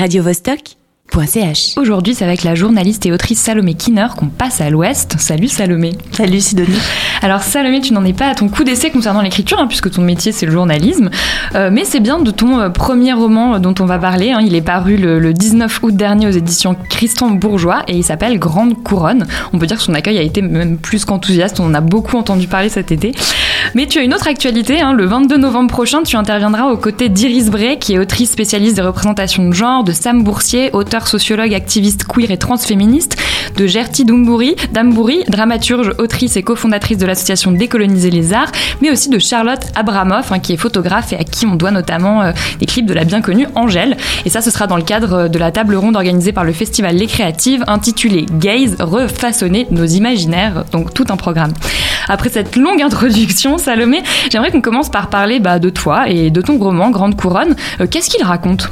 [0.00, 0.79] radiovostok.ch.
[1.76, 5.16] Aujourd'hui, c'est avec la journaliste et autrice Salomé Kinner qu'on passe à l'ouest.
[5.18, 5.92] Salut Salomé.
[6.12, 6.78] Salut Sidonie.
[7.20, 10.02] Alors Salomé, tu n'en es pas à ton coup d'essai concernant l'écriture, hein, puisque ton
[10.02, 11.10] métier c'est le journalisme.
[11.56, 14.30] Euh, mais c'est bien de ton euh, premier roman euh, dont on va parler.
[14.30, 14.38] hein.
[14.40, 18.38] Il est paru le, le 19 août dernier aux éditions Christian Bourgeois et il s'appelle
[18.38, 19.26] Grande Couronne.
[19.52, 21.58] On peut dire que son accueil a été même plus qu'enthousiaste.
[21.58, 23.12] On en a beaucoup entendu parler cet été.
[23.74, 24.80] Mais tu as une autre actualité.
[24.80, 24.92] hein.
[24.92, 28.82] Le 22 novembre prochain, tu interviendras aux côtés d'Iris Bray, qui est autrice spécialiste des
[28.82, 33.16] représentations de genre, de Sam Boursier, auteur, sociologue, activiste queer et transféministe,
[33.56, 39.08] de Gertie Dumbouri, Dambouri, dramaturge, autrice et cofondatrice de l'association Décoloniser les arts, mais aussi
[39.08, 42.66] de Charlotte Abramoff, hein, qui est photographe et à qui on doit notamment euh, des
[42.66, 43.96] clips de la bien connue Angèle.
[44.24, 46.52] Et ça, ce sera dans le cadre euh, de la table ronde organisée par le
[46.52, 50.64] festival Les Créatives, intitulée Gaze, refaçonner nos imaginaires.
[50.72, 51.52] Donc tout un programme.
[52.08, 56.40] Après cette longue introduction, Salomé, j'aimerais qu'on commence par parler bah, de toi et de
[56.40, 57.54] ton roman Grande Couronne.
[57.80, 58.70] Euh, Qu'est-ce qu'il raconte?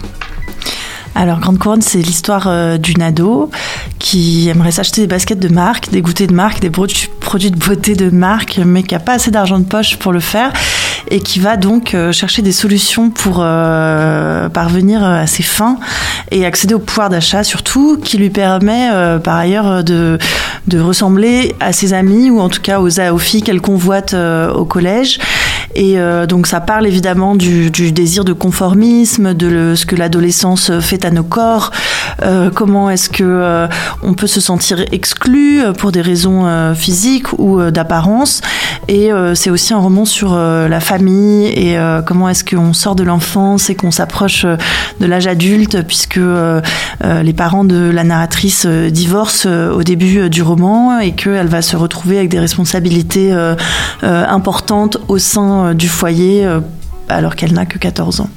[1.20, 3.50] Alors, Grande Couronne, c'est l'histoire euh, d'une ado
[3.98, 7.96] qui aimerait s'acheter des baskets de marque, des goûters de marque, des produits, de beauté
[7.96, 10.52] de marque, mais qui n'a pas assez d'argent de poche pour le faire
[11.10, 15.80] et qui va donc euh, chercher des solutions pour euh, parvenir à ses fins
[16.30, 18.88] et accéder au pouvoir d'achat surtout, qui lui permet
[19.24, 20.20] par ailleurs de,
[20.72, 25.18] ressembler à ses amis ou en tout cas aux, aux qu'elle convoite au collège.
[25.74, 29.94] Et euh, donc ça parle évidemment du, du désir de conformisme, de le- ce que
[29.96, 31.70] l'adolescence fait à nos corps,
[32.22, 33.68] euh, comment est-ce que euh,
[34.02, 38.40] on peut se sentir exclu euh, pour des raisons euh, physiques ou d'apparence?
[38.88, 43.68] Et c'est aussi un roman sur la famille et comment est-ce qu'on sort de l'enfance
[43.68, 50.30] et qu'on s'approche de l'âge adulte, puisque les parents de la narratrice divorcent au début
[50.30, 53.32] du roman et qu'elle va se retrouver avec des responsabilités
[54.02, 56.48] importantes au sein du foyer.
[57.10, 58.30] alors qu'elle n'a que 14 ans.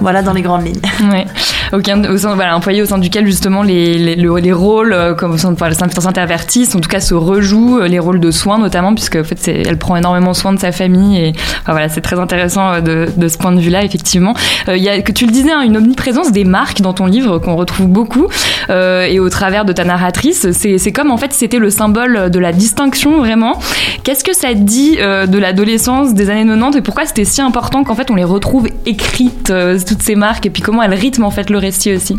[0.00, 1.10] Voilà dans les grandes lignes.
[1.10, 1.26] Ouais.
[1.72, 5.14] Au sein, voilà, un foyer au sein duquel justement les, les, le- les rôles, euh,
[5.14, 8.30] comme au sein de enfin, s'intervertissent, en tout cas se rejouent, euh, les rôles de
[8.30, 11.32] soins notamment, puisque en fait, elle prend énormément soin de sa famille et
[11.66, 14.34] voilà, c'est très intéressant euh, de, de ce point de vue-là, effectivement.
[14.68, 17.38] Il y a, que tu le disais, hein, une omniprésence des marques dans ton livre
[17.38, 18.28] qu'on retrouve beaucoup
[18.68, 22.38] et au travers de ta narratrice, c'est c'est comme en fait c'était le symbole de
[22.38, 23.58] la distinction vraiment.
[24.02, 27.94] Qu'est-ce que ça dit de l'adolescence des années 90 et pourquoi c'était si important qu'en
[27.94, 29.52] fait on les retrouve écrites
[29.86, 32.16] toutes ces marques et puis comment elles rythment en fait le récit aussi.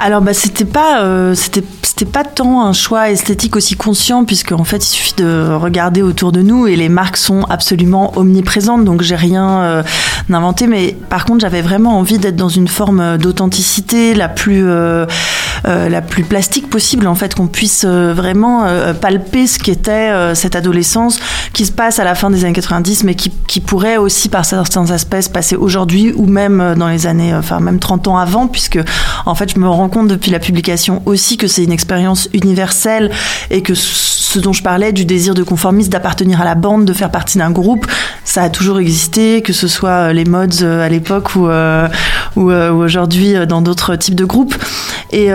[0.00, 4.52] Alors bah c'était pas euh, c'était c'était pas tant un choix esthétique aussi conscient puisque
[4.52, 8.84] en fait il suffit de regarder autour de nous et les marques sont absolument omniprésentes
[8.84, 9.82] donc j'ai rien euh,
[10.32, 15.04] inventé mais par contre j'avais vraiment envie d'être dans une forme d'authenticité la plus euh,
[15.66, 20.08] euh, la plus plastique possible en fait qu'on puisse euh, vraiment euh, palper ce qu'était
[20.34, 21.18] cette adolescence
[21.52, 23.30] qui se passe à la fin des années 90 mais qui,
[23.60, 27.80] pourrait aussi par certains aspects se passer aujourd'hui ou même dans les années enfin même
[27.80, 28.78] 30 ans avant puisque
[29.26, 33.10] en fait je me rends compte depuis la publication aussi que c'est une expérience universelle
[33.50, 36.92] et que ce dont je parlais du désir de conformisme d'appartenir à la bande de
[36.92, 37.86] faire partie d'un groupe
[38.24, 41.48] ça a toujours existé que ce soit les mods à l'époque ou
[42.36, 44.54] ou, ou aujourd'hui dans d'autres types de groupes.
[45.10, 45.28] Et,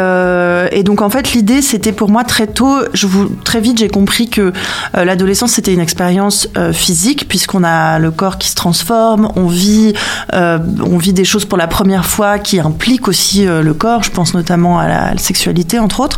[0.72, 2.79] et donc en fait l'idée c'était pour moi très tôt,
[3.44, 4.53] très vite j'ai compris que
[4.97, 9.47] euh, l'adolescence c'était une expérience euh, physique puisqu'on a le corps qui se transforme, on
[9.47, 9.94] vit,
[10.34, 14.03] euh, on vit des choses pour la première fois qui impliquent aussi euh, le corps.
[14.03, 16.18] Je pense notamment à la, sexualité entre autres.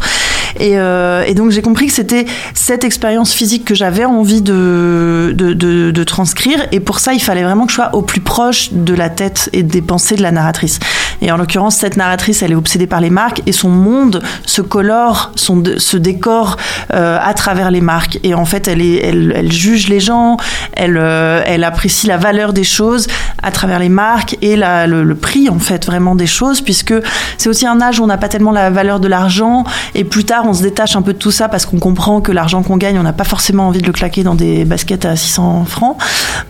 [0.60, 6.04] Et, euh, donc j'ai compris que c'était cette expérience physique que j'avais envie de, de
[6.04, 6.66] transcrire.
[6.72, 9.50] Et pour ça, il fallait vraiment que je sois au plus proche de la tête
[9.54, 10.80] et des pensées de la narratrice.
[11.22, 14.62] Et en l'occurrence, cette narratrice, elle est obsédée par les marques et son monde se
[14.62, 16.58] colore, son, se décore
[16.94, 18.20] euh, à travers les marques.
[18.24, 20.38] Et en fait, elle, est, elle, elle juge les gens,
[20.74, 23.08] elle, euh, elle apprécie la valeur des choses
[23.42, 26.94] à travers les marques et la, le, le prix, en fait, vraiment des choses, puisque
[27.38, 29.64] c'est aussi un âge où on n'a pas tellement la valeur de l'argent.
[29.94, 32.32] Et plus tard, on se détache un peu de tout ça parce qu'on comprend que
[32.32, 35.16] l'argent qu'on gagne, on n'a pas forcément envie de le claquer dans des baskets à
[35.16, 35.98] 600 francs.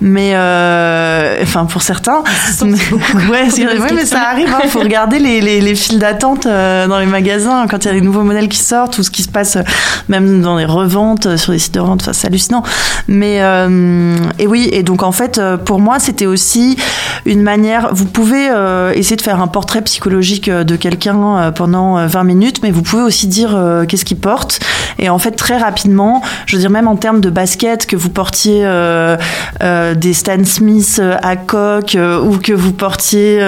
[0.01, 2.23] Mais, euh, enfin, pour certains.
[3.29, 3.47] ouais,
[3.79, 4.54] ouais, mais ça arrive.
[4.63, 7.91] Il faut regarder les, les, les files d'attente euh, dans les magasins quand il y
[7.91, 9.63] a des nouveaux modèles qui sortent, tout ce qui se passe, euh,
[10.07, 12.01] même dans les reventes euh, sur les sites de vente.
[12.01, 12.63] Enfin, c'est hallucinant.
[13.07, 13.41] Mais
[14.39, 16.77] et oui, et donc en fait, pour moi, c'était aussi
[17.25, 17.89] une manière.
[17.93, 18.49] Vous pouvez
[18.95, 23.03] essayer de faire un portrait psychologique de quelqu'un pendant euh, 20 minutes, mais vous pouvez
[23.03, 23.57] aussi dire
[23.87, 24.59] qu'est-ce qu'il porte.
[24.97, 28.09] Et en fait, très rapidement, je veux dire, même en termes de basket, que vous
[28.09, 28.65] portiez
[29.61, 33.39] des Stan Smith à coque ou que vous portiez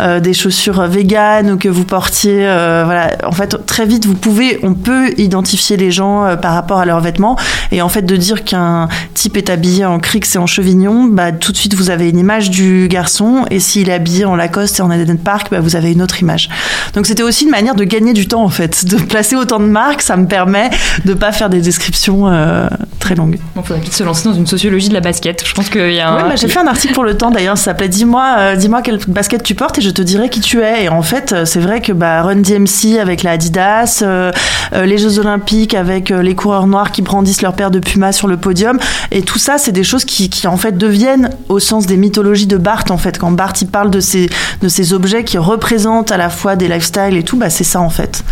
[0.00, 4.14] euh, des chaussures vegan ou que vous portiez, euh, voilà, en fait, très vite, vous
[4.14, 7.36] pouvez, on peut identifier les gens euh, par rapport à leurs vêtements.
[7.72, 11.32] Et en fait, de dire qu'un type est habillé en Crix et en chevignon, bah,
[11.32, 13.44] tout de suite, vous avez une image du garçon.
[13.50, 16.20] Et s'il est habillé en Lacoste et en Eden Park, bah, vous avez une autre
[16.22, 16.48] image.
[16.94, 18.84] Donc, c'était aussi une manière de gagner du temps, en fait.
[18.84, 20.70] De placer autant de marques, ça me permet
[21.04, 22.68] de pas faire des descriptions euh,
[23.00, 23.40] très longues.
[23.56, 25.42] Il faudrait peut-être se lancer dans une sociologie de la basket.
[25.44, 26.16] Je pense qu'il y a un...
[26.16, 29.00] Ouais, bah, j'ai fait un article pour le temps d'ailleurs, ça s'appelait Dis-moi dis-moi quelle
[29.08, 30.84] basket tu portes et je te dirai qui tu es.
[30.84, 34.32] Et en fait, euh, c'est vrai que bah, Run DMC avec la Adidas, euh,
[34.72, 38.28] euh, les Jeux Olympiques avec les coureurs noirs qui brandissent leur paire de Puma sur
[38.28, 38.78] le podium,
[39.10, 42.46] et tout ça, c'est des choses qui, qui en fait deviennent au sens des mythologies
[42.46, 43.18] de Barthes en fait.
[43.18, 44.28] Quand Barthes il parle de ces,
[44.60, 47.80] de ces objets qui représentent à la fois des lifestyles et tout, bah, c'est ça
[47.80, 48.22] en fait.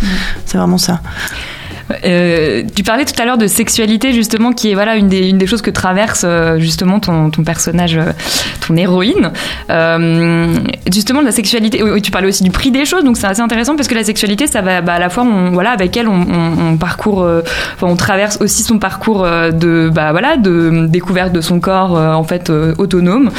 [0.45, 1.01] C'est vraiment ça.
[2.05, 5.61] Euh, tu parlais tout à l'heure de sexualité justement qui est voilà une des, choses
[5.61, 8.11] que traverse euh, justement ton, personnage, euh,
[8.65, 9.31] ton héroïne.
[10.91, 11.81] Justement de la sexualité.
[12.01, 14.47] Tu parlais aussi du prix des choses, donc c'est assez intéressant parce que la sexualité,
[14.47, 17.25] ça va bah, à la fois, voilà, avec elle, on, parcourt,
[17.81, 22.49] on traverse aussi son parcours de bah voilà de découverte de son corps en fait
[22.77, 23.29] autonome.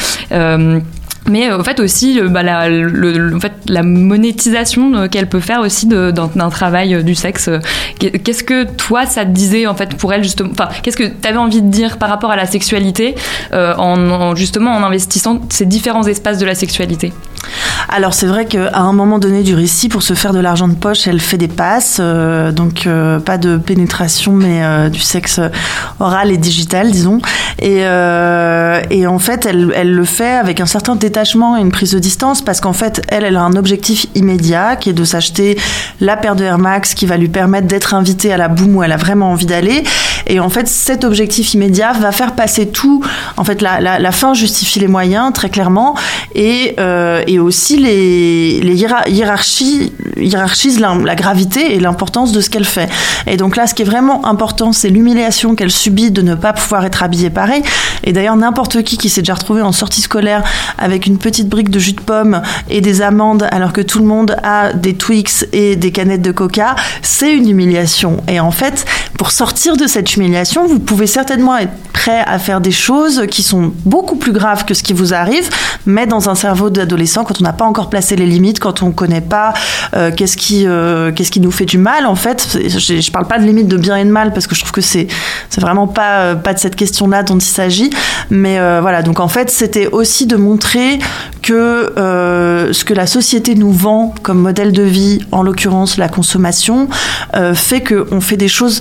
[1.29, 5.29] Mais euh, en fait aussi euh, bah, la, le- en fait, la monétisation euh, qu'elle
[5.29, 7.51] peut faire aussi d'un travail du sexe.
[7.99, 11.05] qu'est- Qu'est-ce que toi ça te disait en fait pour elle justement Enfin, qu'est-ce que
[11.05, 13.15] tu avais envie de dire par rapport à la sexualité
[13.53, 17.13] euh, en, en- justement en investissant ces différents espaces de la sexualité?
[17.89, 20.75] Alors c'est vrai qu'à un moment donné du récit, pour se faire de l'argent de
[20.75, 25.41] poche, elle fait des passes, euh, donc euh, pas de pénétration, mais euh, du sexe
[25.99, 27.19] oral et digital, disons.
[27.61, 31.99] Et, en fait, elle, elle le fait avec un certain détachement et une prise de
[31.99, 35.59] distance, parce qu'en fait, elle, elle a un objectif immédiat, qui est de s'acheter
[36.01, 38.83] la paire de Air Max qui va lui permettre d'être invitée à la boum où
[38.83, 39.83] elle a vraiment envie d'aller.
[40.31, 43.03] Et en fait, cet objectif immédiat va faire passer tout.
[43.37, 45.97] En fait, la, fin justifie les moyens, très clairement.
[46.37, 52.41] Et, euh, et aussi, les, les hiéra- hiérarchies hiérarchisent la, la gravité et l'importance de
[52.41, 52.88] ce qu'elle fait.
[53.27, 56.53] Et donc là, ce qui est vraiment important, c'est l'humiliation qu'elle subit de ne pas
[56.53, 57.62] pouvoir être habillée pareil.
[58.05, 60.44] Et d'ailleurs, n'importe qui qui s'est déjà retrouvé en sortie scolaire
[60.79, 64.05] avec une petite brique de jus de pomme et des amandes, alors que tout le
[64.05, 68.23] monde a des Twix et des canettes de Coca, c'est une humiliation.
[68.29, 68.85] Et en fait,
[69.21, 73.43] pour sortir de cette humiliation, vous pouvez certainement être prêt à faire des choses qui
[73.43, 75.51] sont beaucoup plus graves que ce qui vous arrive,
[75.85, 78.87] mais dans un cerveau d'adolescent, quand on n'a pas encore placé les limites, quand on
[78.87, 79.53] ne connaît pas
[79.95, 83.27] euh, qu'est-ce qui, euh, qu'est-ce qui nous fait du mal, en fait, je, je parle
[83.27, 85.07] pas de limite de bien et de mal parce que je trouve que c'est,
[85.51, 87.91] c'est vraiment pas, euh, pas de cette question-là dont il s'agit,
[88.31, 89.03] mais voilà.
[89.03, 90.99] Donc en fait, c'était aussi de montrer
[91.43, 91.93] que
[92.73, 96.89] ce que la société nous vend comme modèle de vie, en l'occurrence la consommation,
[97.53, 98.81] fait qu'on fait des choses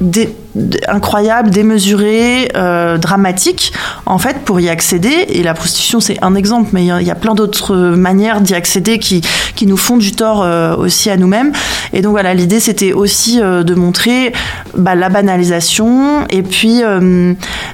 [0.00, 3.72] dé- dé- incroyables, démesurées, euh, dramatiques,
[4.06, 5.26] en fait, pour y accéder.
[5.28, 8.98] Et la prostitution, c'est un exemple, mais il y a- plein d'autres manières d'y accéder
[8.98, 9.20] qui,
[9.54, 11.52] qui nous font du tort euh, aussi à nous-mêmes.
[11.92, 14.32] Et donc voilà, l'idée, c'était aussi euh, de montrer
[14.76, 16.26] bah, la banalisation.
[16.30, 16.80] Et puis,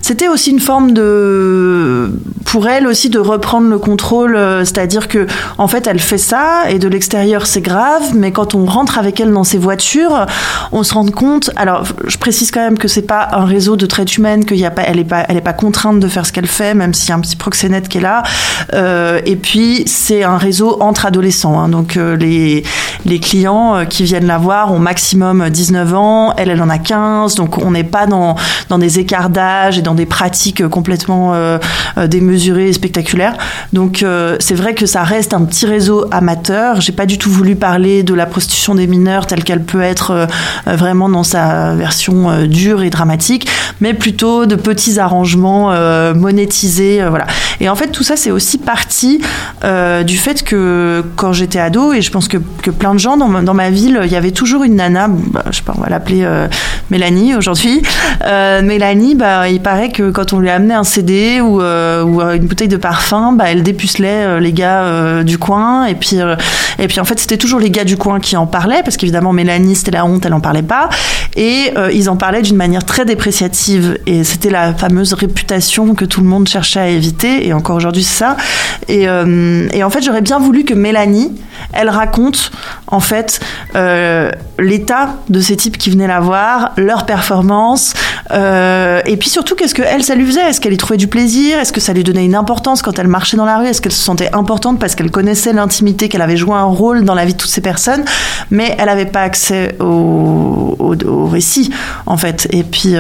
[0.03, 2.11] c'était aussi une forme de,
[2.45, 4.39] pour elle aussi, de reprendre le contrôle.
[4.65, 5.27] C'est-à-dire que,
[5.59, 9.21] en fait, elle fait ça, et de l'extérieur, c'est grave, mais quand on rentre avec
[9.21, 10.27] elle dans ses voitures,
[10.73, 11.51] on se rend compte.
[11.57, 14.71] Alors, je précise quand même que c'est pas un réseau de traite humaine, y a
[14.71, 17.11] pas, elle est pas, elle est pas contrainte de faire ce qu'elle fait, même s'il
[17.11, 18.23] y a un petit proxénète qui est là.
[18.75, 21.59] Euh, et puis, c'est un réseau entre adolescents.
[21.59, 21.69] hein.
[21.69, 22.65] donc, euh, les,
[23.05, 26.35] les clients euh, qui viennent la voir ont maximum 19 ans.
[26.37, 27.35] Elle, elle en a 15.
[27.37, 28.37] Donc, on n'est pas dans,
[28.69, 31.35] dans des écarts d'âge et dans des pratiques complètement
[32.07, 33.37] démesurées et spectaculaires.
[33.73, 34.05] Donc,
[34.41, 36.81] c'est vrai que ça reste un petit réseau amateur.
[36.81, 40.27] J'ai pas du tout voulu parler de la prostitution des mineurs telle qu'elle peut être
[40.67, 43.47] vraiment dans sa version dure et dramatique,
[43.81, 47.03] mais plutôt de petits arrangements euh, monétisés.
[47.03, 47.27] euh, voilà.
[47.61, 49.21] Et en fait, tout ça, c'est aussi parti
[49.65, 53.17] euh, du fait que quand j'étais ado, et je pense que, que plein de gens
[53.17, 55.89] dans ma, ville, il y avait toujours une nana, bah, je sais pas, on va
[55.89, 56.47] l'appeler euh,
[56.91, 57.83] Mélanie aujourd'hui.
[58.25, 62.47] Euh, Mélanie, bah, il paraît que quand on lui amenait un CD ou, ou une
[62.47, 65.87] bouteille de parfum, bah, elle dépucelait les gars du coin.
[65.87, 66.19] Et puis,
[66.79, 69.33] et puis en fait, c'était toujours les gars du coin qui en parlaient, parce qu'évidemment,
[69.33, 70.89] Mélanie, c'était la honte, elle en parlait pas.
[71.37, 73.99] Et ils en parlaient d'une manière très dépréciative.
[74.07, 77.46] Et c'était la fameuse réputation que tout le monde cherchait à éviter.
[77.47, 78.37] Et encore aujourd'hui, c'est ça.
[78.89, 81.33] Et, euh, et en fait, j'aurais bien voulu que Mélanie,
[81.73, 82.51] elle raconte
[82.89, 83.41] en fait
[83.75, 87.95] euh, l'état de ces types qui venaient la voir, leur performance,
[88.33, 90.43] euh, et puis surtout qu'est-ce que elle, ça lui faisait?
[90.43, 91.59] Est-ce qu'elle y trouvait du plaisir?
[91.59, 93.67] Est-ce que ça lui donnait une importance quand elle marchait dans la rue?
[93.67, 97.15] Est-ce qu'elle se sentait importante parce qu'elle connaissait l'intimité, qu'elle avait joué un rôle dans
[97.15, 98.05] la vie de toutes ces personnes,
[98.51, 100.46] mais elle n'avait pas accès aux,
[100.87, 101.71] au, récit
[102.07, 102.49] en fait.
[102.51, 102.95] Et puis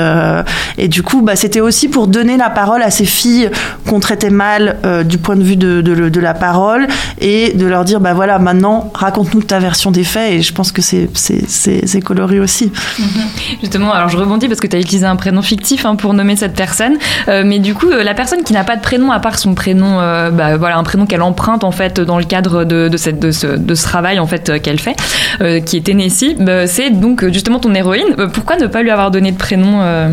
[0.78, 3.50] et du coup, bah, c'était aussi pour donner la parole à ces filles
[3.88, 6.86] qu'on traitait mal du point de vue de, la parole
[7.20, 10.72] et de leur dire bah voilà maintenant raconte-nous ta version des faits et je pense
[10.72, 12.72] que c'est coloré aussi.
[13.60, 16.36] Justement, alors je rebondis parce que tu as utilisé un prénom fictif hein, pour nommer
[16.36, 16.96] cette personne,
[17.28, 19.98] mais du coup la personne qui n'a pas de prénom à part son prénom,
[20.32, 24.26] bah, voilà un prénom qu'elle emprunte en fait dans le cadre de, ce, travail en
[24.26, 24.96] fait qu'elle fait,
[25.40, 28.14] euh, qui est Tennessee, bah, c'est donc justement ton héroïne.
[28.18, 30.10] Euh, pourquoi ne pas lui avoir donné de prénom euh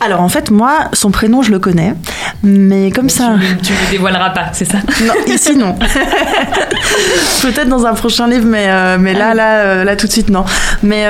[0.00, 1.94] alors en fait, moi, son prénom, je le connais,
[2.42, 3.34] mais comme ça.
[3.62, 4.78] Tu ne le dévoileras pas, c'est ça?
[5.04, 5.74] Non, ici non.
[7.42, 10.44] Peut-être dans un prochain livre, mais, mais là, ah là, là, tout de suite, non.
[10.82, 11.06] Mais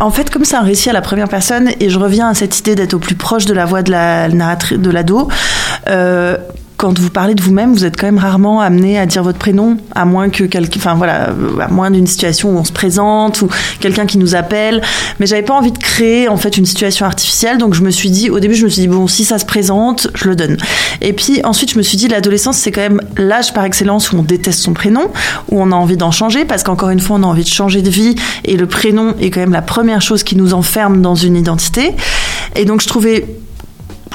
[0.00, 2.58] en fait, comme c'est un récit à la première personne, et je reviens à cette
[2.58, 5.28] idée d'être au plus proche de la voix de la narratrice, de l'ado
[6.76, 9.76] quand vous parlez de vous-même, vous êtes quand même rarement amené à dire votre prénom,
[9.94, 13.48] à moins que quelqu'un, enfin voilà, à moins d'une situation où on se présente ou
[13.80, 14.82] quelqu'un qui nous appelle.
[15.18, 18.10] Mais j'avais pas envie de créer en fait une situation artificielle, donc je me suis
[18.10, 20.56] dit, au début, je me suis dit bon, si ça se présente, je le donne.
[21.00, 24.16] Et puis ensuite, je me suis dit, l'adolescence, c'est quand même l'âge par excellence où
[24.16, 25.10] on déteste son prénom,
[25.50, 27.82] où on a envie d'en changer, parce qu'encore une fois, on a envie de changer
[27.82, 31.14] de vie, et le prénom est quand même la première chose qui nous enferme dans
[31.14, 31.94] une identité.
[32.56, 33.26] Et donc, je trouvais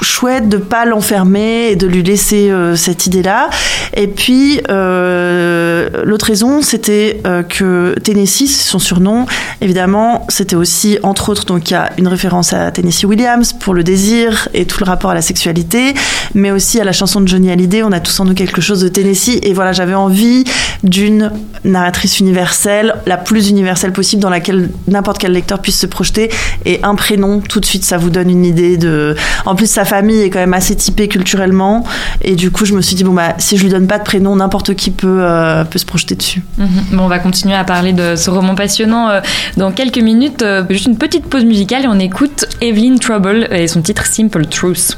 [0.02, 3.50] chouette de pas l'enfermer et de lui laisser euh, cette idée-là.
[3.94, 9.26] Et puis euh, l'autre raison, c'était euh, que Tennessee, son surnom,
[9.60, 13.74] évidemment, c'était aussi entre autres donc il y a une référence à Tennessee Williams pour
[13.74, 15.94] le désir et tout le rapport à la sexualité,
[16.34, 17.82] mais aussi à la chanson de Johnny Hallyday.
[17.82, 19.38] On a tous en nous quelque chose de Tennessee.
[19.42, 20.44] Et voilà, j'avais envie
[20.82, 21.30] d'une
[21.64, 26.30] narratrice universelle, la plus universelle possible, dans laquelle n'importe quel lecteur puisse se projeter.
[26.64, 29.16] Et un prénom, tout de suite, ça vous donne une idée de.
[29.46, 31.84] En plus, ça famille est quand même assez typée culturellement.
[32.22, 34.04] Et du coup, je me suis dit, bon, bah, si je lui donne pas de
[34.04, 36.42] prénom, n'importe qui peut, euh, peut se projeter dessus.
[36.58, 36.68] Mhm.
[36.92, 39.20] Bon, on va continuer à parler de ce roman passionnant euh,
[39.56, 40.42] dans quelques minutes.
[40.42, 44.46] Euh, juste une petite pause musicale et on écoute Evelyn Trouble et son titre Simple
[44.46, 44.96] Truth.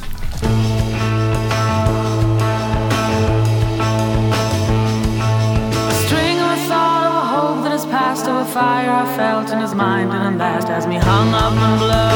[8.53, 12.12] fire I felt in his mind and last as me hung up and blow.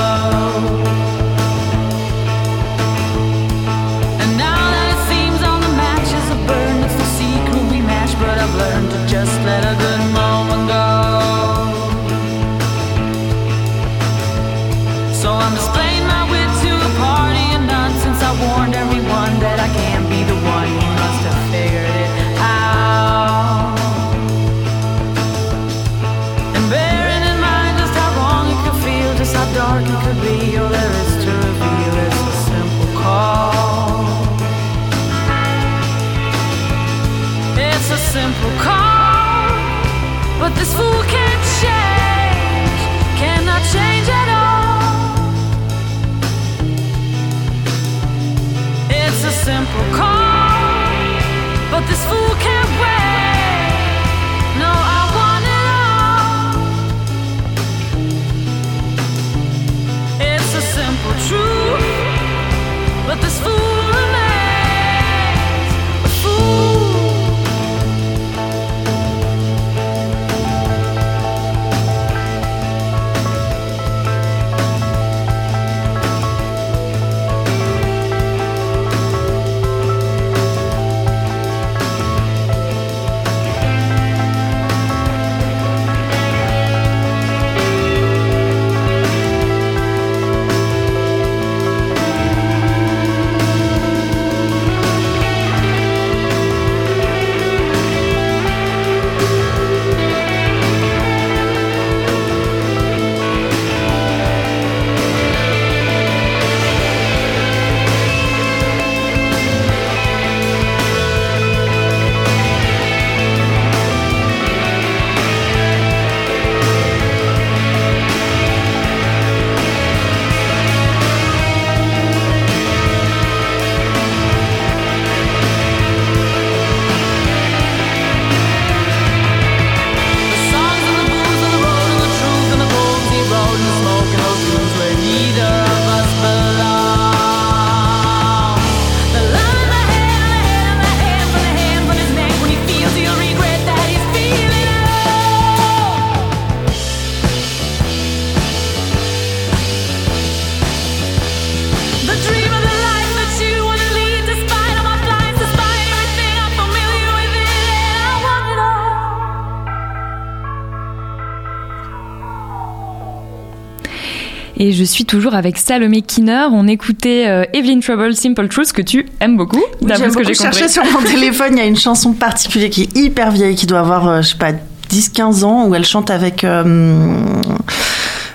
[164.87, 166.47] Suis toujours avec Salomé Kinner.
[166.50, 169.62] On écoutait euh, Evelyn Trouble, Simple Truth, que tu aimes beaucoup.
[169.87, 171.52] J'aime beaucoup chercher sur mon téléphone.
[171.52, 174.28] Il y a une chanson particulière qui est hyper vieille, qui doit avoir, euh, je
[174.28, 174.52] sais pas,
[174.90, 176.45] 10-15 ans, où elle chante avec...
[176.45, 177.14] Euh,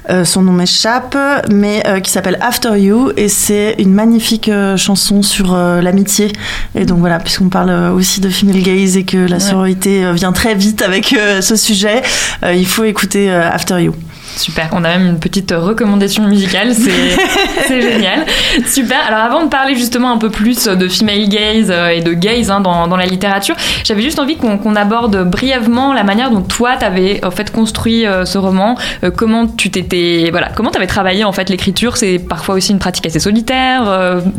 [0.10, 1.16] euh, son nom m'échappe,
[1.52, 6.32] mais euh, qui s'appelle After You et c'est une magnifique euh, chanson sur l'amitié.
[6.76, 10.56] Et donc voilà, puisqu'on parle aussi de female gaze et que la sororité vient très
[10.56, 12.02] vite avec ce sujet,
[12.44, 13.94] il faut écouter After You.
[14.38, 16.74] Super, on a même une petite recommandation musicale,
[17.68, 18.26] c'est génial.
[18.66, 22.14] Super, alors avant de parler justement un peu plus de female gaze euh, et de
[22.14, 26.42] gaze hein, dans, dans, la littérature, j'avais juste envie qu'on aborde brièvement la manière dont
[26.42, 30.88] toi t'avais en fait construit euh, ce roman, euh, comment tu t'étais, voilà, comment t'avais
[30.88, 33.84] travaillé en fait l'écriture, c'est parfois aussi une pratique assez solitaire,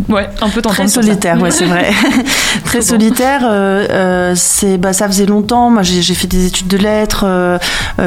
[0.08, 1.90] ouais, un peu Très solitaire, ouais, c'est vrai.
[2.64, 3.42] Très solitaire,
[4.36, 7.58] c'est, bah, ça faisait longtemps, moi j'ai fait des études de lettres,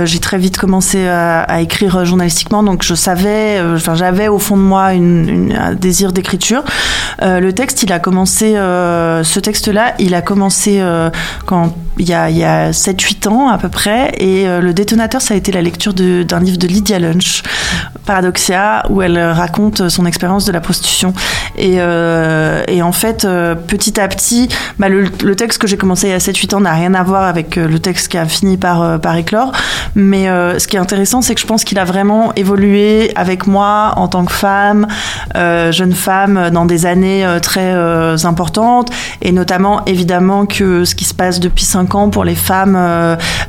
[0.03, 4.39] j'ai très vite commencé à, à écrire journalistiquement, donc je savais, euh, enfin j'avais au
[4.39, 6.63] fond de moi un désir d'écriture.
[7.21, 10.81] Euh, le texte, il a commencé, euh, ce texte-là, il a commencé
[11.45, 15.21] quand il y a, il y a 7-8 ans à peu près, et le détonateur,
[15.21, 17.43] ça a été la lecture d'un livre de Lydia Lunch,
[18.05, 21.13] Paradoxia, où elle raconte son expérience de la prostitution.
[21.57, 23.27] Et, et en fait,
[23.67, 26.61] petit à petit, bah, le, le, texte que j'ai commencé il y a 7-8 ans
[26.61, 29.51] n'a rien à voir avec le texte qui a fini par, par éclore,
[29.95, 33.93] mais ce qui est intéressant, c'est que je pense qu'il a vraiment évolué avec moi
[33.97, 34.87] en tant que femme,
[35.35, 38.91] euh, jeune femme, dans des années euh, très euh, importantes,
[39.21, 42.77] et notamment évidemment que ce qui se passe depuis cinq ans pour les femmes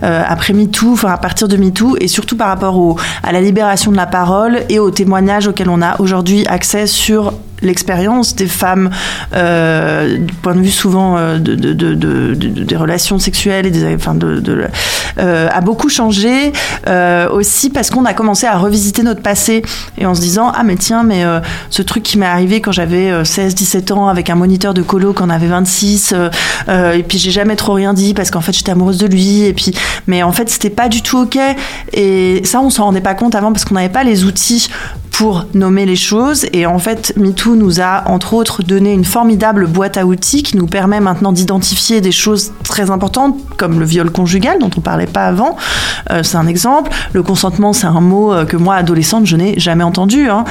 [0.03, 3.97] après MeToo, enfin à partir de MeToo, et surtout par rapport à la libération de
[3.97, 7.33] la parole et aux témoignages auxquels on a aujourd'hui accès sur
[7.63, 8.91] l'expérience des femmes
[9.35, 13.95] euh, du point de vue souvent euh, de, de, de, des relations sexuelles et des
[13.95, 14.69] enfin de,
[15.19, 16.53] euh, a beaucoup changé
[17.31, 19.63] aussi parce qu'on a commencé à revisiter notre passé
[19.99, 21.25] et en se disant ah mais tiens mais
[21.71, 25.13] ce truc qui m'est arrivé quand j'avais 16 17 ans avec un moniteur de colo
[25.13, 26.15] quand on avait 26
[26.69, 29.53] et puis j'ai jamais trop rien dit parce qu'en fait j'étais amoureuse de lui et
[29.53, 29.73] puis
[30.07, 31.39] mais en fait c'était pas du tout ok.
[31.93, 34.69] Et ça on s'en rendait pas compte avant parce qu'on n'avait pas les outils
[35.17, 36.45] pour nommer les choses.
[36.53, 40.59] Et en fait, MeToo nous a, entre autres, donné une formidable boîte à outils qui
[40.59, 45.07] nous permet maintenant d'identifier des choses très importantes, comme le viol conjugal, dont on parlait
[45.07, 45.57] pas avant.
[46.11, 46.91] Euh, c'est un exemple.
[47.15, 50.29] Le consentement, c'est un mot euh, que moi, adolescente, je n'ai jamais entendu.
[50.29, 50.45] Hein.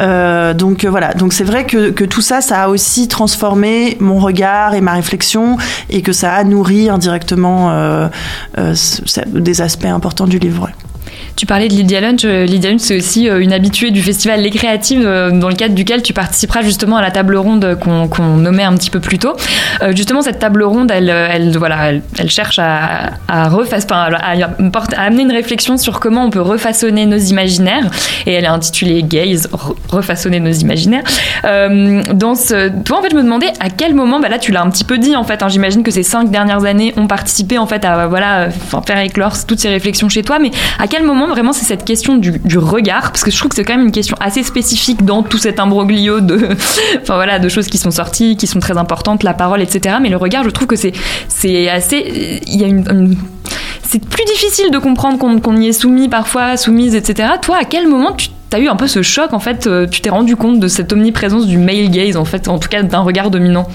[0.00, 1.14] Euh, donc voilà.
[1.14, 4.94] Donc c'est vrai que, que, tout ça, ça a aussi transformé mon regard et ma
[4.94, 5.58] réflexion,
[5.90, 8.08] et que ça a nourri indirectement
[8.56, 10.68] des aspects importants du livre.
[11.38, 12.24] Tu parlais de Lydia Lunch.
[12.24, 15.54] Euh, Lydia Lunch, c'est aussi euh, une habituée du festival Les Créatives, euh, dans le
[15.54, 19.20] cadre duquel tu participeras justement à la table ronde qu'on nommait un petit peu plus
[19.20, 19.36] tôt.
[19.90, 26.00] justement, cette table ronde, elle, voilà, elle, cherche à, à, à, amener une réflexion sur
[26.00, 27.88] comment on peut refaçonner nos imaginaires.
[28.26, 29.48] Et elle est intitulée Gaze,
[29.88, 31.04] refaçonner nos imaginaires.
[31.44, 34.62] dans ce, toi, en fait, je me demandais à quel moment, bah là, tu l'as
[34.62, 35.40] un petit peu dit, en fait.
[35.44, 38.48] Hein, J'imagine que ces cinq dernières années ont participé, en fait, à voilà,
[38.84, 40.40] faire éclore toutes ces réflexions chez toi.
[40.40, 43.56] Mais à quel moment vraiment c'est cette question du, regard parce que je trouve que
[43.56, 46.36] c'est quand même une question assez spécifique dans tout cet imbroglio de
[47.02, 50.08] enfin voilà de choses qui sont sorties qui sont très importantes la parole etc mais
[50.08, 50.92] le regard je trouve que c'est
[51.68, 53.16] assez il y a une,
[53.82, 57.88] c'est plus difficile de comprendre qu'on y est soumis parfois soumise etc toi à quel
[57.88, 60.58] moment tu as eu un peu ce choc en fait euh, tu t'es rendu compte
[60.58, 63.68] de cette omniprésence du male gaze en fait en tout cas d'un regard dominant?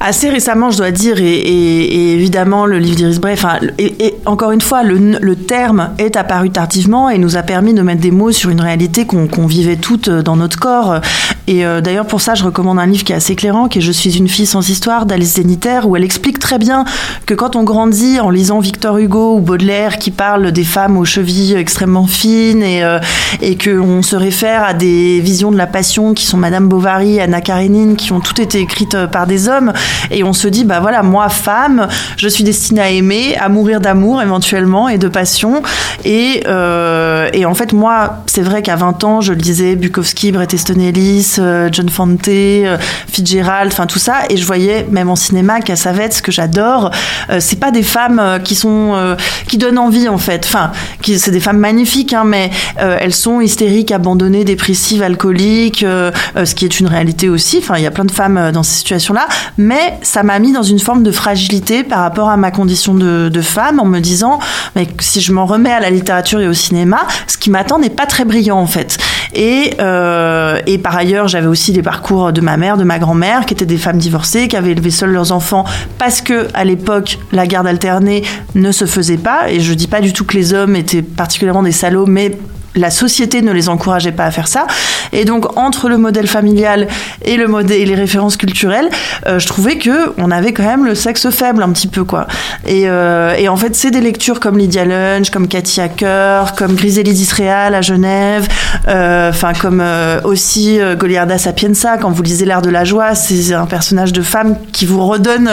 [0.00, 4.60] Assez récemment, je dois dire, et, évidemment, le livre d'Iris Bray, enfin, et, encore une
[4.60, 8.50] fois, le, terme est apparu tardivement et nous a permis de mettre des mots sur
[8.50, 11.00] une réalité qu'on vivait toutes dans notre corps.
[11.48, 13.80] Et euh, d'ailleurs, pour ça, je recommande un livre qui est assez éclairant, qui est
[13.80, 16.84] Je suis une fille sans histoire d'Alice Zéniter, où elle explique très bien
[17.24, 21.06] que quand on grandit en lisant Victor Hugo ou Baudelaire, qui parle des femmes aux
[21.06, 22.98] chevilles extrêmement fines, et, euh,
[23.40, 27.40] et qu'on se réfère à des visions de la passion qui sont Madame Bovary, Anna
[27.40, 29.72] Karenine, qui ont toutes été écrites euh, par des hommes,
[30.10, 33.80] et on se dit, bah voilà, moi, femme, je suis destinée à aimer, à mourir
[33.80, 35.62] d'amour éventuellement et de passion.
[36.04, 40.48] Et, euh, et en fait, moi, c'est vrai qu'à 20 ans, je lisais Bukowski, Bret
[40.52, 41.37] Easton Ellis,
[41.72, 42.76] John Fante, euh,
[43.10, 46.90] Fitzgerald, enfin tout ça, et je voyais même en cinéma Cassavetes, que j'adore,
[47.38, 50.44] c'est pas des femmes qui sont qui donnent envie en fait.
[50.44, 50.72] Enfin,
[51.02, 56.80] c'est des femmes magnifiques, hein, mais elles sont hystériques, abandonnées, dépressives, alcooliques, ce qui est
[56.80, 57.58] une réalité aussi.
[57.58, 60.62] Enfin, il y a plein de femmes dans ces situations-là, mais ça m'a mis dans
[60.62, 64.40] une forme de fragilité par rapport à ma condition de, femme en me disant
[64.74, 67.90] mais si je m'en remets à la littérature et au cinéma, ce qui m'attend n'est
[67.90, 68.98] pas très brillant en fait.
[69.34, 73.46] Et, euh, et par ailleurs, j'avais aussi les parcours de ma mère, de ma grand-mère,
[73.46, 75.64] qui étaient des femmes divorcées, qui avaient élevé seules leurs enfants
[75.98, 78.22] parce que à l'époque la garde alternée
[78.54, 79.50] ne se faisait pas.
[79.50, 82.38] Et je dis pas du tout que les hommes étaient particulièrement des salauds, mais
[82.74, 84.66] la société ne les encourageait pas à faire ça.
[85.12, 86.86] Et donc, entre le modèle familial
[87.24, 88.88] et, le et les références culturelles,
[89.26, 92.26] euh, je trouvais que on avait quand même le sexe faible un petit peu, quoi.
[92.66, 96.74] Et, euh, et en fait, c'est des lectures comme Lydia Lunch, comme Cathy Hacker, comme
[96.74, 98.46] Griselide d'Israël à Genève,
[98.88, 99.82] euh, enfin, comme
[100.24, 104.56] aussi Goliarda Sapienza, quand vous lisez L'art de la joie, c'est un personnage de femme
[104.72, 105.50] qui vous redonne.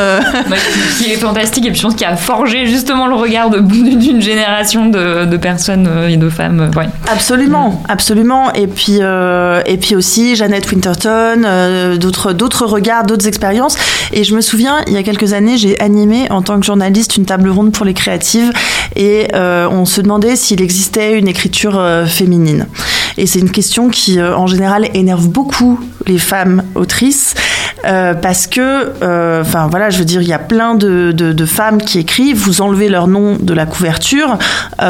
[0.98, 4.88] qui est fantastique et puis je pense qu'il a forgé justement le regard d'une génération
[4.88, 6.72] de, personnes et de femmes.
[7.08, 8.52] Absolument, absolument.
[8.54, 13.78] Et puis, euh, et puis aussi Jeannette Winterton, euh, d'autres, d'autres regards, d'autres expériences.
[14.12, 17.18] Et je me souviens, il y a quelques années, j'ai animé en tant que journaliste
[17.18, 18.52] une table ronde pour les créatives
[18.96, 22.68] et euh, on se demandait s'il existait une écriture féminine.
[23.18, 27.34] Et c'est une question qui, en général, énerve beaucoup les femmes autrices
[27.84, 32.38] parce que, enfin voilà, je veux dire, il y a plein de, femmes qui écrivent,
[32.38, 34.38] vous enlevez leur nom de la couverture,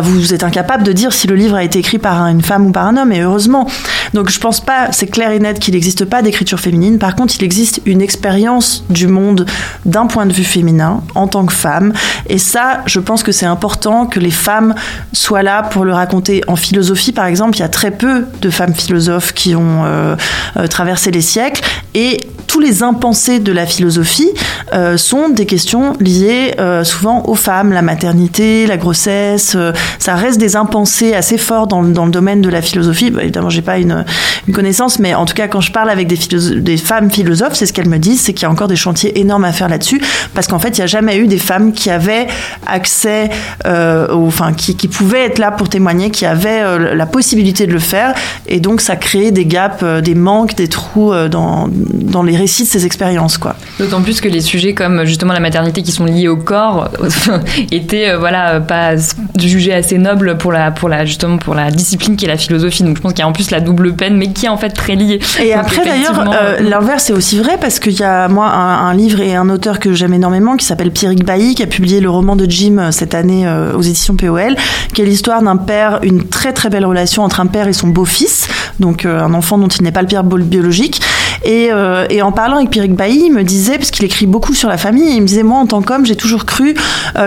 [0.02, 2.72] vous êtes incapable de dire si le livre a été écrit par une femme ou
[2.72, 3.68] par un homme, et heureusement.
[4.14, 7.00] Donc je pense pas, c'est clair et net qu'il n'existe pas d'écriture féminine.
[7.00, 9.46] Par contre, il existe une expérience du monde
[9.86, 11.94] d'un point de vue féminin en tant que femme.
[12.28, 14.76] Et ça, je pense que c'est important que les femmes
[15.14, 16.42] soient là pour le raconter.
[16.48, 20.16] En philosophie, par exemple, il y a très peu de femmes philosophes qui ont euh,
[20.58, 21.62] euh, traversé les siècles.
[21.94, 24.30] Et tous les impensés de la philosophie
[24.74, 29.58] euh, sont des questions liées souvent aux femmes, la maternité, la grossesse.
[30.00, 33.12] ça reste des impensés assez forts dans, le domaine de la philosophie.
[33.12, 34.06] Bah, évidemment, j'ai pas une,
[34.54, 37.90] connaissance, mais en tout cas, quand je parle avec des, femmes philosophes, c'est ce qu'elles
[37.90, 40.02] me disent, c'est qu'il y a encore des chantiers énormes à faire là-dessus,
[40.34, 42.28] parce qu'en fait, il n'y a jamais eu des femmes qui avaient
[42.66, 43.30] accès,
[43.66, 47.80] euh, enfin, qui, pouvaient être là pour témoigner, qui avaient euh, la possibilité de le
[47.80, 48.14] faire,
[48.48, 52.55] et donc ça crée des gaps, euh, des manques, des trous euh, dans les récits
[52.64, 53.56] de ces expériences, quoi.
[53.80, 56.90] D'autant plus que les sujets comme justement la maternité qui sont liés au corps
[57.72, 58.96] étaient, voilà, pas
[59.38, 62.84] jugés assez nobles pour la, pour la, justement pour la discipline qui est la philosophie.
[62.84, 64.58] Donc je pense qu'il y a en plus la double peine, mais qui est en
[64.58, 65.20] fait très liée.
[65.42, 69.20] Et après d'ailleurs, euh, l'inverse est aussi vrai parce qu'il y a moi un, livre
[69.20, 72.36] et un auteur que j'aime énormément qui s'appelle Pierrick Bailly qui a publié le roman
[72.36, 74.56] de Jim euh, cette année euh, aux éditions POL,
[74.94, 77.88] qui est l'histoire d'un père, une très très belle relation entre un père et son
[77.88, 78.48] beau-fils,
[78.80, 81.02] donc un enfant dont il n'est pas le père biologique.
[81.44, 81.70] Et,
[82.10, 84.78] et en parlant avec Pierrick Bailly, il me disait, parce qu'il écrit beaucoup sur la
[84.78, 86.76] famille, il me disait moi en tant qu'homme, j'ai toujours cru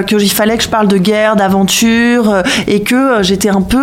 [0.07, 3.79] qu'il fallait que je parle de guerre, d'aventure, et que j'étais un peu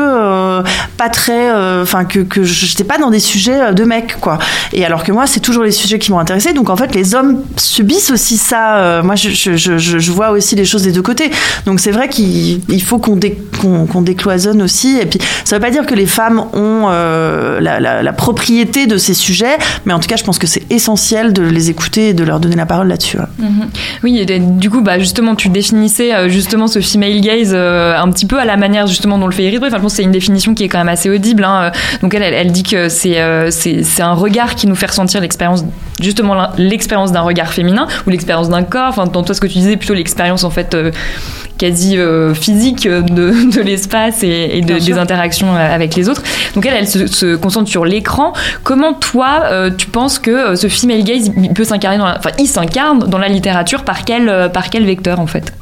[0.98, 4.40] pas très, euh, enfin que que j'étais pas dans des sujets euh, de mecs quoi.
[4.74, 6.54] Et alors que moi c'est toujours les sujets qui m'ont intéressé.
[6.54, 8.78] Donc en fait les hommes subissent aussi ça.
[8.78, 11.32] Euh, moi je, je, je, je, vois aussi les choses des deux côtés.
[11.66, 13.20] Donc c'est vrai qu'il faut qu'on
[13.62, 14.98] qu'on décloisonne aussi.
[15.00, 18.98] Et puis ça veut pas dire que les femmes ont la, la, la, propriété de
[18.98, 22.14] ces sujets, mais en tout cas je pense que c'est essentiel de les écouter et
[22.14, 23.18] de leur donner la parole là-dessus.
[23.18, 23.68] Mm-hmm.
[24.04, 28.40] Oui, et du coup bah justement tu définissais justement ce female gaze un petit peu
[28.40, 30.64] à la manière justement dont le fait Iris Enfin je pense c'est une définition qui
[30.64, 31.44] est quand même assez audible.
[31.44, 31.72] Hein.
[32.02, 35.66] Donc elle, elle, dit que euh, c'est c'est un regard qui nous fait ressentir l'expérience
[36.02, 38.90] justement l'expérience d'un regard féminin ou l'expérience d'un corps.
[38.90, 40.92] Enfin dans toi ce que tu disais plutôt l'expérience en fait euh,
[41.58, 43.02] quasi euh, physique de,
[43.56, 46.24] de l'espace et, de, des interactions avec les autres.
[46.54, 48.34] Donc elle, elle se, concentre sur l'écran.
[48.64, 53.00] Comment toi, tu penses que ce female gaze il peut s'incarner dans, enfin il s'incarne
[53.00, 55.54] dans la littérature par quel par quel vecteur en fait?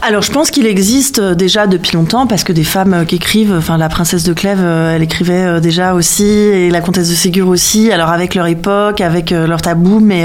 [0.00, 3.16] Alors je pense qu'il existe euh, déjà depuis longtemps parce que des femmes euh, qui
[3.16, 7.14] écrivent, enfin la princesse de Clèves, euh, elle écrivait déjà aussi et la comtesse de
[7.14, 7.90] Ségur aussi.
[7.90, 10.24] Alors avec leur époque, avec leur tabou, mais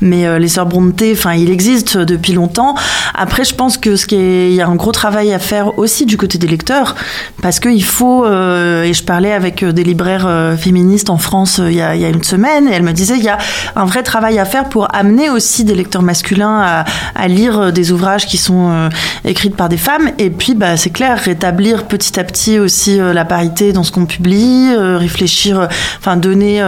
[0.00, 2.74] mais les sœurs Brontë, enfin il existe depuis longtemps.
[3.14, 5.78] Après je pense que ce qui est, il y a un gros travail à faire
[5.78, 6.94] aussi du côté des lecteurs
[7.42, 11.94] parce qu'il faut et je parlais avec des libraires féministes en France il y, a,
[11.94, 13.38] il y a une semaine et elle me disait il y a
[13.76, 17.92] un vrai travail à faire pour amener aussi des lecteurs masculins à, à lire des
[17.92, 18.88] ouvrages qui sont
[19.24, 20.10] écrites par des femmes.
[20.18, 23.92] Et puis, bah, c'est clair, rétablir petit à petit aussi euh, la parité dans ce
[23.92, 25.66] qu'on publie, euh, réfléchir, euh,
[25.98, 26.62] enfin, donner,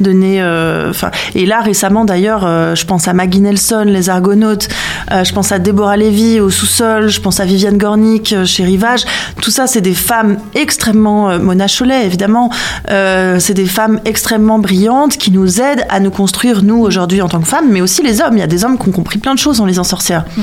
[0.00, 0.42] donner,
[0.88, 1.10] enfin.
[1.34, 2.42] et là, récemment, d'ailleurs,
[2.74, 4.68] je pense à Maggie Nelson, Les Argonautes,
[5.10, 9.04] je pense à Déborah Lévy au sous-sol, je pense à Viviane Gornick chez Rivage.
[9.40, 12.50] Tout ça, c'est des femmes extrêmement, Mona Cholet, évidemment,
[12.88, 17.40] c'est des femmes extrêmement brillantes qui nous aident à nous construire, nous, aujourd'hui, en tant
[17.40, 18.36] que femmes, mais aussi les hommes.
[18.36, 20.24] Il y a des hommes qui ont compris plein de choses en lisant Sorcière.
[20.38, 20.42] Mm-hmm.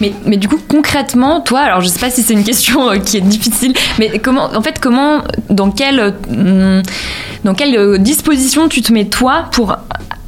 [0.00, 2.98] Mais, mais du coup, concrètement, toi, alors je sais pas si c'est une question euh,
[2.98, 6.82] qui est difficile, mais comment, en fait, comment, dans quelle, euh,
[7.44, 9.76] dans quelle euh, disposition tu te mets toi pour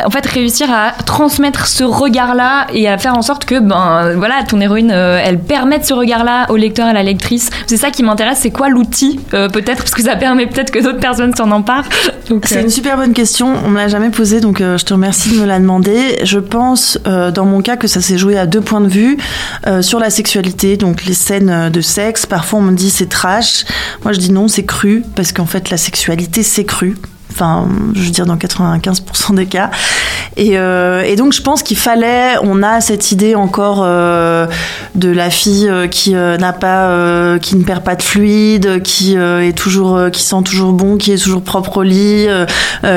[0.05, 4.45] en fait réussir à transmettre ce regard-là et à faire en sorte que ben voilà
[4.49, 7.51] ton héroïne euh, elle permette ce regard-là au lecteur et à la lectrice?
[7.67, 9.79] C'est ça qui m'intéresse, c'est quoi l'outil euh, peut-être?
[9.79, 11.89] Parce que ça permet peut-être que d'autres personnes s'en emparent.
[12.45, 15.41] C'est une super bonne question, on me l'a jamais posée donc je te remercie de
[15.41, 16.19] me la demander.
[16.23, 19.17] Je pense dans mon cas que ça s'est joué à deux points de vue
[19.81, 20.38] sur la sexualité,
[20.77, 23.65] donc les scènes de sexe, parfois on me dit c'est trash.
[24.05, 26.97] Moi je dis non, c'est cru parce qu'en fait la sexualité c'est cru
[27.31, 29.71] enfin, je veux dire dans 95% des cas.
[30.37, 34.47] Et, euh, et, donc je pense qu'il fallait, on a cette idée encore euh,
[34.95, 39.57] de la fille euh, qui n'a pas, qui ne perd pas de fluide, qui est
[39.57, 42.29] toujours, qui sent toujours bon, qui est toujours propre au lit,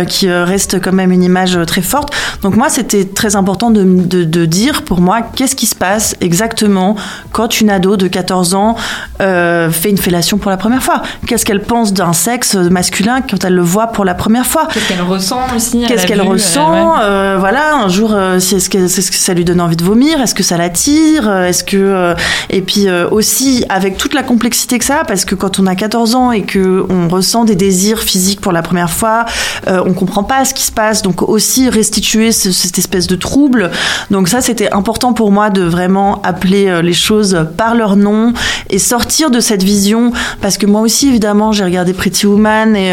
[0.07, 2.13] qui reste quand même une image très forte.
[2.41, 6.95] Donc moi c'était très important de, dire pour moi qu'est-ce qui se passe exactement
[7.31, 8.75] quand une ado de 14 ans
[9.19, 11.01] fait une fellation pour la première fois?
[11.27, 14.67] Qu'est-ce qu'elle pense d'un sexe masculin quand elle le voit pour la première fois.
[14.71, 18.99] Qu'est-ce qu'elle ressent aussi Qu'est-ce qu'elle ressent euh, Voilà, un jour, euh, est-ce que, est
[18.99, 22.13] -ce que ça lui donne envie de vomir Est-ce que ça l'attire Est-ce que euh,
[22.51, 26.13] et puis aussi avec toute la complexité que ça, parce que quand on a 14
[26.13, 29.25] ans et que on ressent des désirs physiques pour la première fois,
[29.67, 31.01] on comprend pas ce qui se passe.
[31.01, 33.71] Donc aussi restituer cette espèce de trouble.
[34.11, 38.33] Donc ça, c'était important pour moi de vraiment appeler les choses par leur nom
[38.69, 42.91] et sortir de cette vision, parce que moi aussi évidemment, j'ai regardé Pretty Woman et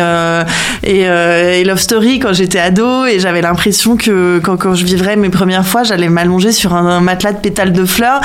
[0.82, 5.16] et euh, et Love Story quand j'étais ado et j'avais l'impression que quand, je vivrais
[5.16, 8.20] mes premières fois, j'allais m'allonger sur un, matelas de pétales de fleurs.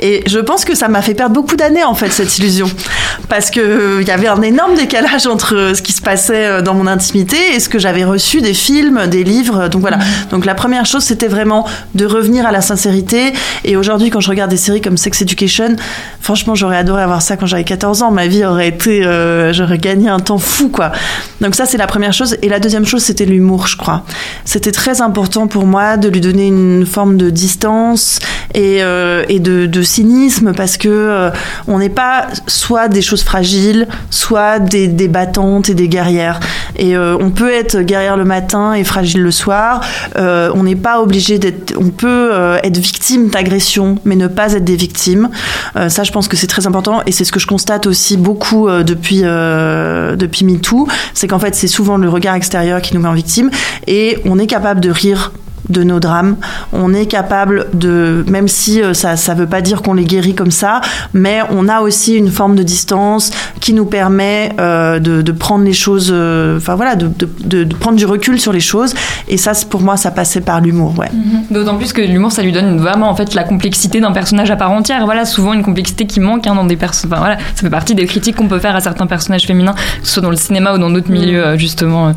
[0.00, 2.70] Et je pense que ça m'a fait perdre beaucoup d'années en fait cette illusion,
[3.28, 6.62] parce que il euh, y avait un énorme décalage entre euh, ce qui se passait
[6.62, 9.68] dans mon intimité et ce que j'avais reçu des films, des livres.
[9.68, 9.98] Donc voilà.
[10.30, 13.32] Donc la première chose, c'était vraiment de revenir à la sincérité.
[13.64, 15.76] Et aujourd'hui, quand je regarde des séries comme Sex Education,
[16.28, 18.10] franchement, j'aurais adoré avoir ça quand j'avais 14 ans.
[18.10, 19.02] Ma vie aurait été,
[19.52, 20.92] j'aurais gagné un temps fou quoi.
[21.40, 22.36] Donc ça, c'est la première chose.
[22.42, 24.02] Et la deuxième chose, c'était l'humour, je crois.
[24.44, 28.18] C'était très important pour moi de lui donner une forme de distance
[28.52, 31.30] et, euh, de, cynisme parce que euh,
[31.66, 36.40] on n'est pas soit des choses fragiles, soit des, des battantes et des guerrières.
[36.78, 39.80] Et euh, on peut être guerrière le matin et fragile le soir.
[40.16, 41.74] Euh, on n'est pas obligé d'être.
[41.78, 45.28] On peut euh, être victime d'agression, mais ne pas être des victimes.
[45.88, 48.68] ça, je pense que c'est très important et c'est ce que je constate aussi beaucoup
[48.68, 53.14] depuis depuis MeToo, c'est qu'en fait, c'est souvent le regard extérieur qui nous met en
[53.14, 53.50] victime
[53.86, 55.32] et on est capable de rire
[55.68, 56.36] de nos drames.
[56.72, 60.34] On est capable de, même si euh, ça ne veut pas dire qu'on les guérit
[60.34, 60.80] comme ça,
[61.12, 65.64] mais on a aussi une forme de distance qui nous permet euh, de, de, prendre
[65.64, 68.94] les choses, euh, enfin voilà, de, de, de, prendre du recul sur les choses.
[69.28, 71.08] Et ça, pour moi, ça passait par l'humour, ouais.
[71.08, 71.52] Mm-hmm.
[71.52, 74.56] D'autant plus que l'humour, ça lui donne vraiment en fait la complexité d'un personnage à
[74.56, 75.04] part entière.
[75.04, 77.12] Voilà, souvent une complexité qui manque hein, dans des personnages.
[77.12, 80.06] Enfin, voilà, ça fait partie des critiques qu'on peut faire à certains personnages féminins, que
[80.06, 81.14] ce soit dans le cinéma ou dans d'autres mm.
[81.14, 82.12] milieux justement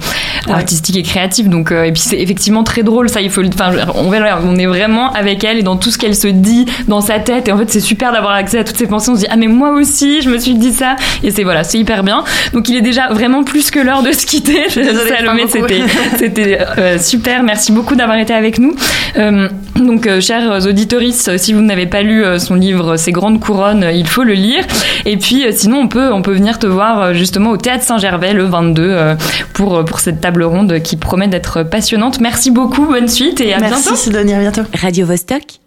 [0.50, 1.50] artistiques et créatifs.
[1.50, 3.10] Donc, et puis c'est effectivement très drôle.
[3.10, 4.12] Ça, il faut enfin, on,
[4.58, 7.48] est vraiment avec elle et dans tout ce qu'elle se dit dans sa tête.
[7.48, 9.12] Et en fait, c'est super d'avoir accès à toutes ces pensées.
[9.12, 10.96] On se dit, ah, mais moi aussi, je me suis dit ça.
[11.24, 12.24] Et c'est voilà, c'est hyper bien.
[12.54, 14.70] Donc, il est déjà vraiment plus que l'heure de se quitter.
[14.70, 15.82] Salomé, c'était,
[16.18, 17.44] c'était euh, super.
[17.44, 18.76] Merci beaucoup d'avoir été avec nous.
[19.18, 21.02] Euh, donc, euh, chers auditeurs,
[21.38, 24.64] si vous n'avez pas lu son livre Ces grandes couronnes, il faut le lire.
[25.06, 28.44] Et puis, sinon, on peut, on peut venir te voir justement au Théâtre Saint-Gervais le
[28.44, 29.16] 22
[29.54, 32.20] pour, pour cette table ronde qui promet d'être passionnante.
[32.20, 33.96] Merci beaucoup, bonne suite et à Merci, bientôt.
[33.96, 34.64] Sidonie, à bientôt.
[34.74, 35.60] Radio -Vostok